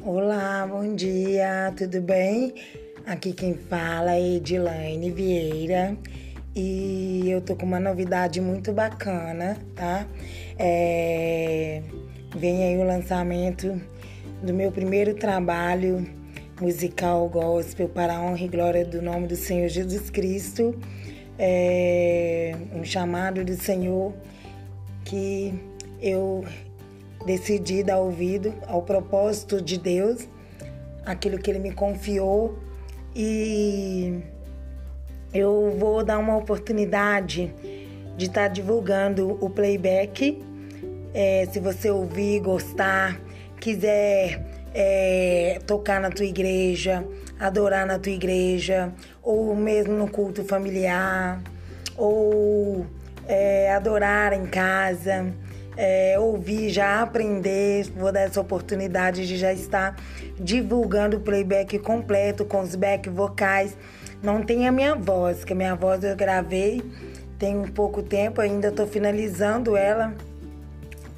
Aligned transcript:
Olá, 0.00 0.64
bom 0.64 0.94
dia, 0.94 1.74
tudo 1.76 2.00
bem? 2.00 2.54
Aqui 3.04 3.32
quem 3.32 3.54
fala 3.54 4.14
é 4.14 4.36
Edilaine 4.36 5.10
Vieira 5.10 5.96
e 6.54 7.28
eu 7.28 7.40
tô 7.40 7.56
com 7.56 7.66
uma 7.66 7.80
novidade 7.80 8.40
muito 8.40 8.72
bacana, 8.72 9.58
tá? 9.74 10.06
É... 10.56 11.82
Vem 12.36 12.62
aí 12.62 12.78
o 12.78 12.84
lançamento 12.84 13.80
do 14.40 14.54
meu 14.54 14.70
primeiro 14.70 15.14
trabalho 15.14 16.08
musical 16.60 17.28
gospel 17.28 17.88
para 17.88 18.18
a 18.18 18.22
honra 18.22 18.44
e 18.44 18.48
glória 18.48 18.84
do 18.84 19.02
nome 19.02 19.26
do 19.26 19.34
Senhor 19.34 19.68
Jesus 19.68 20.10
Cristo. 20.10 20.78
É 21.36 22.54
um 22.72 22.84
chamado 22.84 23.44
do 23.44 23.56
Senhor 23.56 24.14
que 25.04 25.52
eu 26.00 26.44
decidi 27.24 27.82
dar 27.82 27.98
ouvido 27.98 28.54
ao 28.66 28.82
propósito 28.82 29.60
de 29.60 29.78
Deus, 29.78 30.28
aquilo 31.04 31.38
que 31.38 31.50
Ele 31.50 31.58
me 31.58 31.72
confiou 31.72 32.58
e 33.14 34.20
eu 35.32 35.74
vou 35.78 36.04
dar 36.04 36.18
uma 36.18 36.36
oportunidade 36.36 37.52
de 38.16 38.26
estar 38.26 38.42
tá 38.42 38.48
divulgando 38.48 39.36
o 39.44 39.50
playback. 39.50 40.42
É, 41.12 41.46
se 41.50 41.58
você 41.58 41.90
ouvir, 41.90 42.40
gostar, 42.40 43.20
quiser 43.58 44.44
é, 44.74 45.60
tocar 45.66 46.00
na 46.00 46.10
tua 46.10 46.26
igreja, 46.26 47.04
adorar 47.40 47.86
na 47.86 47.98
tua 47.98 48.12
igreja, 48.12 48.92
ou 49.22 49.54
mesmo 49.56 49.94
no 49.94 50.08
culto 50.08 50.44
familiar, 50.44 51.42
ou 51.96 52.86
é, 53.26 53.72
adorar 53.72 54.32
em 54.32 54.46
casa 54.46 55.32
é, 55.78 56.18
ouvir, 56.18 56.68
já 56.68 57.00
aprender. 57.00 57.84
Vou 57.96 58.12
dar 58.12 58.22
essa 58.22 58.40
oportunidade 58.40 59.26
de 59.26 59.36
já 59.36 59.52
estar 59.52 59.96
divulgando 60.38 61.18
o 61.18 61.20
playback 61.20 61.78
completo 61.78 62.44
com 62.44 62.60
os 62.60 62.74
back 62.74 63.08
vocais. 63.08 63.76
Não 64.20 64.42
tem 64.42 64.66
a 64.66 64.72
minha 64.72 64.96
voz, 64.96 65.44
que 65.44 65.52
a 65.52 65.56
minha 65.56 65.76
voz 65.76 66.02
eu 66.02 66.16
gravei 66.16 66.82
tem 67.38 67.56
um 67.56 67.68
pouco 67.68 68.02
tempo, 68.02 68.40
ainda 68.40 68.68
estou 68.68 68.86
finalizando 68.86 69.76
ela 69.76 70.12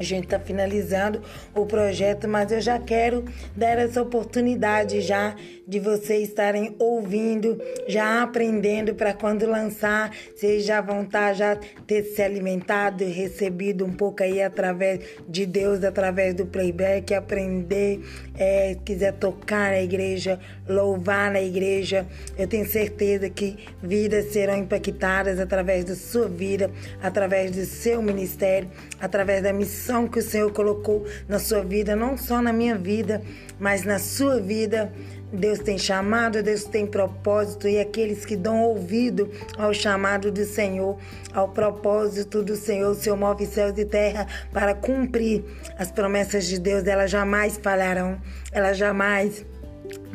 a 0.00 0.02
gente 0.02 0.24
está 0.24 0.40
finalizando 0.40 1.20
o 1.54 1.66
projeto, 1.66 2.26
mas 2.26 2.50
eu 2.50 2.60
já 2.60 2.78
quero 2.78 3.22
dar 3.54 3.78
essa 3.78 4.00
oportunidade 4.00 5.02
já 5.02 5.36
de 5.68 5.78
vocês 5.78 6.30
estarem 6.30 6.74
ouvindo, 6.78 7.60
já 7.86 8.22
aprendendo 8.22 8.94
para 8.94 9.12
quando 9.12 9.46
lançar, 9.46 10.10
vocês 10.34 10.64
já 10.64 10.80
vão 10.80 11.02
estar 11.02 11.28
tá, 11.28 11.32
já 11.34 11.56
ter 11.86 12.02
se 12.02 12.22
alimentado 12.22 13.04
recebido 13.04 13.84
um 13.84 13.92
pouco 13.92 14.22
aí 14.22 14.42
através 14.42 15.00
de 15.28 15.44
Deus, 15.44 15.84
através 15.84 16.34
do 16.34 16.46
playback, 16.46 17.12
aprender, 17.12 18.00
é, 18.36 18.76
quiser 18.82 19.12
tocar 19.12 19.70
na 19.70 19.82
igreja, 19.82 20.40
louvar 20.66 21.30
na 21.30 21.42
igreja. 21.42 22.06
Eu 22.38 22.48
tenho 22.48 22.66
certeza 22.66 23.28
que 23.28 23.68
vidas 23.82 24.32
serão 24.32 24.56
impactadas 24.56 25.38
através 25.38 25.84
da 25.84 25.94
sua 25.94 26.26
vida, 26.26 26.70
através 27.02 27.50
do 27.50 27.64
seu 27.66 28.00
ministério, 28.00 28.70
através 28.98 29.42
da 29.42 29.52
missão 29.52 29.89
missão 29.90 30.06
que 30.06 30.20
o 30.20 30.22
Senhor 30.22 30.52
colocou 30.52 31.04
na 31.28 31.40
sua 31.40 31.62
vida, 31.62 31.96
não 31.96 32.16
só 32.16 32.40
na 32.40 32.52
minha 32.52 32.76
vida, 32.76 33.20
mas 33.58 33.84
na 33.84 33.98
sua 33.98 34.40
vida. 34.40 34.92
Deus 35.32 35.60
tem 35.60 35.78
chamado, 35.78 36.42
Deus 36.42 36.64
tem 36.64 36.84
propósito 36.84 37.68
e 37.68 37.78
aqueles 37.78 38.24
que 38.24 38.36
dão 38.36 38.62
ouvido 38.62 39.30
ao 39.56 39.72
chamado 39.72 40.30
do 40.30 40.44
Senhor, 40.44 40.98
ao 41.32 41.48
propósito 41.48 42.42
do 42.42 42.56
Senhor, 42.56 42.90
o 42.90 42.94
Senhor 42.96 43.16
move 43.16 43.46
céus 43.46 43.78
e 43.78 43.84
terra 43.84 44.26
para 44.52 44.74
cumprir 44.74 45.44
as 45.78 45.92
promessas 45.92 46.46
de 46.46 46.58
Deus, 46.58 46.84
elas 46.84 47.12
jamais 47.12 47.56
falharão, 47.62 48.20
elas 48.50 48.76
jamais 48.76 49.44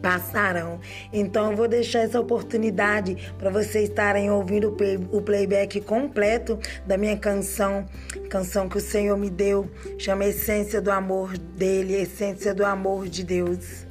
passarão. 0.00 0.80
Então 1.12 1.50
eu 1.50 1.56
vou 1.56 1.68
deixar 1.68 2.00
essa 2.00 2.20
oportunidade 2.20 3.32
para 3.38 3.50
vocês 3.50 3.88
estarem 3.88 4.30
ouvindo 4.30 4.76
o 5.10 5.22
playback 5.22 5.80
completo 5.80 6.58
da 6.86 6.96
minha 6.96 7.16
canção, 7.16 7.86
canção 8.28 8.68
que 8.68 8.78
o 8.78 8.80
Senhor 8.80 9.16
me 9.16 9.30
deu, 9.30 9.70
chama 9.98 10.24
Essência 10.24 10.80
do 10.80 10.90
Amor 10.90 11.36
dele, 11.36 11.94
Essência 11.94 12.54
do 12.54 12.64
Amor 12.64 13.08
de 13.08 13.24
Deus. 13.24 13.86